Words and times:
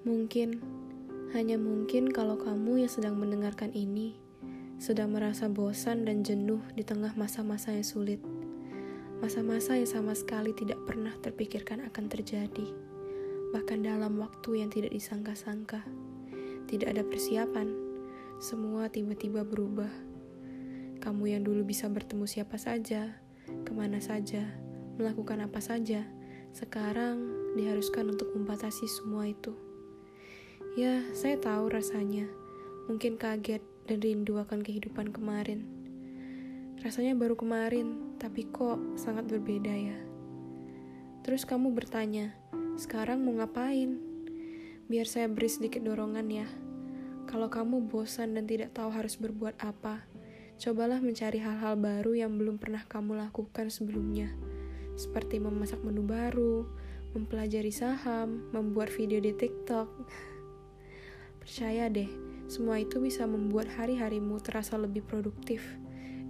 Mungkin, 0.00 0.64
hanya 1.36 1.60
mungkin 1.60 2.08
kalau 2.08 2.40
kamu 2.40 2.84
yang 2.86 2.92
sedang 2.92 3.20
mendengarkan 3.20 3.68
ini 3.76 4.16
sedang 4.80 5.12
merasa 5.12 5.44
bosan 5.44 6.08
dan 6.08 6.24
jenuh 6.24 6.64
di 6.72 6.80
tengah 6.80 7.12
masa-masa 7.12 7.76
yang 7.76 7.84
sulit. 7.84 8.16
Masa-masa 9.20 9.76
yang 9.76 9.84
sama 9.84 10.16
sekali 10.16 10.56
tidak 10.56 10.80
pernah 10.88 11.12
terpikirkan 11.20 11.84
akan 11.84 12.08
terjadi, 12.08 12.64
bahkan 13.52 13.84
dalam 13.84 14.16
waktu 14.16 14.64
yang 14.64 14.72
tidak 14.72 14.96
disangka-sangka. 14.96 15.84
Tidak 16.64 16.88
ada 16.88 17.04
persiapan, 17.04 17.68
semua 18.40 18.88
tiba-tiba 18.88 19.44
berubah. 19.44 19.92
Kamu 21.04 21.28
yang 21.28 21.44
dulu 21.44 21.60
bisa 21.60 21.92
bertemu 21.92 22.24
siapa 22.24 22.56
saja, 22.56 23.20
ke 23.44 23.72
mana 23.76 24.00
saja, 24.00 24.48
melakukan 24.96 25.44
apa 25.44 25.60
saja, 25.60 26.08
sekarang 26.56 27.20
diharuskan 27.52 28.16
untuk 28.16 28.32
membatasi 28.32 28.88
semua 28.88 29.28
itu. 29.28 29.52
Ya, 30.80 31.04
saya 31.12 31.36
tahu 31.36 31.68
rasanya. 31.68 32.24
Mungkin 32.88 33.20
kaget 33.20 33.60
dan 33.84 34.00
rindu 34.00 34.40
akan 34.40 34.64
kehidupan 34.64 35.12
kemarin. 35.12 35.68
Rasanya 36.80 37.12
baru 37.20 37.36
kemarin, 37.36 38.16
tapi 38.16 38.48
kok 38.48 38.80
sangat 38.96 39.28
berbeda 39.28 39.76
ya. 39.76 40.00
Terus 41.20 41.44
kamu 41.44 41.76
bertanya, 41.76 42.32
sekarang 42.80 43.20
mau 43.20 43.36
ngapain? 43.36 44.00
Biar 44.88 45.04
saya 45.04 45.28
beri 45.28 45.52
sedikit 45.52 45.84
dorongan 45.84 46.32
ya. 46.32 46.48
Kalau 47.28 47.52
kamu 47.52 47.84
bosan 47.92 48.40
dan 48.40 48.48
tidak 48.48 48.72
tahu 48.72 48.88
harus 48.88 49.20
berbuat 49.20 49.60
apa, 49.60 50.08
cobalah 50.56 51.04
mencari 51.04 51.44
hal-hal 51.44 51.76
baru 51.76 52.24
yang 52.24 52.40
belum 52.40 52.56
pernah 52.56 52.88
kamu 52.88 53.20
lakukan 53.20 53.68
sebelumnya. 53.68 54.32
Seperti 54.96 55.44
memasak 55.44 55.84
menu 55.84 56.08
baru, 56.08 56.64
mempelajari 57.12 57.68
saham, 57.68 58.48
membuat 58.56 58.88
video 58.88 59.20
di 59.20 59.36
TikTok. 59.36 60.08
Percaya 61.50 61.90
deh, 61.90 62.06
semua 62.46 62.78
itu 62.78 63.02
bisa 63.02 63.26
membuat 63.26 63.66
hari-harimu 63.74 64.38
terasa 64.38 64.78
lebih 64.78 65.02
produktif 65.02 65.58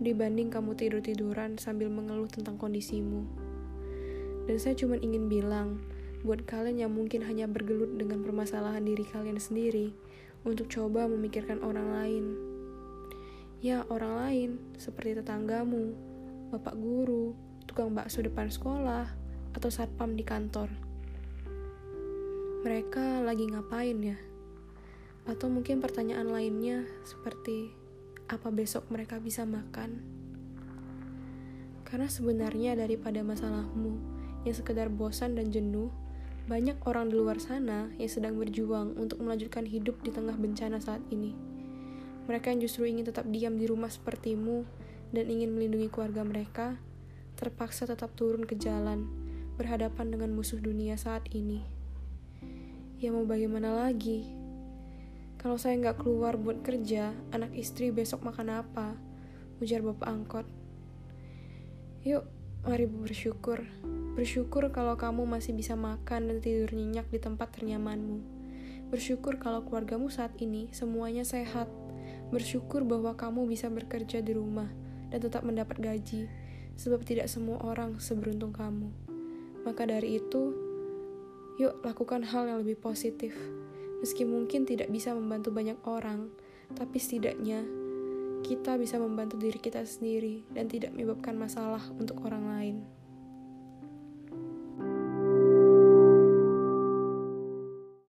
dibanding 0.01 0.49
kamu 0.49 0.73
tidur-tiduran 0.73 1.61
sambil 1.61 1.93
mengeluh 1.93 2.25
tentang 2.25 2.57
kondisimu. 2.57 3.29
Dan 4.49 4.57
saya 4.57 4.73
cuma 4.81 4.97
ingin 4.97 5.29
bilang, 5.29 5.85
buat 6.25 6.49
kalian 6.49 6.89
yang 6.89 6.97
mungkin 6.97 7.21
hanya 7.21 7.45
bergelut 7.45 8.01
dengan 8.01 8.25
permasalahan 8.25 8.81
diri 8.81 9.05
kalian 9.05 9.37
sendiri, 9.37 9.93
untuk 10.49 10.73
coba 10.73 11.05
memikirkan 11.05 11.61
orang 11.61 11.93
lain. 12.01 12.25
Ya, 13.61 13.85
orang 13.93 14.25
lain, 14.25 14.51
seperti 14.81 15.21
tetanggamu, 15.21 15.93
bapak 16.49 16.81
guru, 16.81 17.37
tukang 17.69 17.93
bakso 17.93 18.25
depan 18.25 18.49
sekolah, 18.49 19.05
atau 19.53 19.69
satpam 19.69 20.17
di 20.17 20.25
kantor. 20.25 20.73
Mereka 22.65 23.21
lagi 23.21 23.45
ngapain 23.53 24.01
ya? 24.01 24.30
Atau 25.29 25.53
mungkin 25.53 25.85
pertanyaan 25.85 26.33
lainnya 26.33 26.89
seperti, 27.05 27.73
apa 28.31 28.49
besok 28.55 28.89
mereka 28.89 29.19
bisa 29.19 29.43
makan? 29.45 30.01
Karena 31.85 32.07
sebenarnya 32.07 32.79
daripada 32.79 33.21
masalahmu 33.27 33.99
yang 34.47 34.55
sekedar 34.55 34.87
bosan 34.89 35.35
dan 35.35 35.51
jenuh, 35.51 35.91
banyak 36.47 36.79
orang 36.87 37.11
di 37.11 37.19
luar 37.19 37.43
sana 37.43 37.91
yang 37.99 38.09
sedang 38.09 38.35
berjuang 38.39 38.97
untuk 38.97 39.21
melanjutkan 39.21 39.67
hidup 39.67 39.99
di 40.01 40.15
tengah 40.15 40.39
bencana 40.39 40.81
saat 40.81 41.03
ini. 41.13 41.37
Mereka 42.31 42.55
yang 42.55 42.63
justru 42.63 42.87
ingin 42.87 43.11
tetap 43.11 43.27
diam 43.29 43.59
di 43.59 43.67
rumah 43.67 43.91
sepertimu 43.91 44.63
dan 45.11 45.27
ingin 45.27 45.51
melindungi 45.51 45.91
keluarga 45.91 46.23
mereka, 46.23 46.79
terpaksa 47.35 47.91
tetap 47.91 48.15
turun 48.15 48.47
ke 48.47 48.55
jalan, 48.55 49.11
berhadapan 49.59 50.15
dengan 50.15 50.31
musuh 50.31 50.63
dunia 50.63 50.95
saat 50.95 51.27
ini. 51.35 51.61
Ya 53.03 53.11
mau 53.11 53.27
bagaimana 53.27 53.75
lagi? 53.75 54.40
Kalau 55.41 55.57
saya 55.57 55.73
nggak 55.81 56.05
keluar 56.05 56.37
buat 56.37 56.61
kerja, 56.61 57.17
anak 57.33 57.57
istri 57.57 57.89
besok 57.89 58.29
makan 58.29 58.61
apa? 58.61 58.93
Ujar 59.65 59.81
bapak 59.81 60.05
angkot. 60.05 60.45
Yuk, 62.05 62.29
mari 62.61 62.85
bersyukur. 62.85 63.65
Bersyukur 64.21 64.69
kalau 64.69 65.01
kamu 65.01 65.25
masih 65.25 65.57
bisa 65.57 65.81
makan 65.81 66.29
dan 66.29 66.45
tidur 66.45 66.69
nyenyak 66.77 67.09
di 67.09 67.17
tempat 67.17 67.57
ternyamanmu. 67.57 68.21
Bersyukur 68.93 69.41
kalau 69.41 69.65
keluargamu 69.65 70.13
saat 70.13 70.37
ini 70.45 70.69
semuanya 70.77 71.25
sehat. 71.25 71.73
Bersyukur 72.29 72.85
bahwa 72.85 73.17
kamu 73.17 73.49
bisa 73.49 73.73
bekerja 73.73 74.21
di 74.21 74.37
rumah 74.37 74.69
dan 75.09 75.25
tetap 75.25 75.41
mendapat 75.41 75.81
gaji, 75.81 76.29
sebab 76.77 77.01
tidak 77.01 77.33
semua 77.33 77.65
orang 77.65 77.97
seberuntung 77.97 78.53
kamu. 78.53 78.93
Maka 79.65 79.89
dari 79.89 80.21
itu, 80.21 80.53
yuk 81.57 81.81
lakukan 81.81 82.29
hal 82.29 82.45
yang 82.45 82.61
lebih 82.61 82.77
positif. 82.77 83.33
Meski 84.01 84.25
mungkin 84.25 84.65
tidak 84.65 84.89
bisa 84.89 85.13
membantu 85.13 85.53
banyak 85.53 85.77
orang, 85.85 86.33
tapi 86.73 86.97
setidaknya 86.97 87.65
kita 88.41 88.81
bisa 88.81 88.97
membantu 88.97 89.37
diri 89.37 89.61
kita 89.61 89.85
sendiri 89.85 90.49
dan 90.51 90.67
tidak 90.67 90.97
menyebabkan 90.97 91.37
masalah 91.37 91.85
untuk 92.01 92.25
orang 92.25 92.45
lain. 92.49 92.77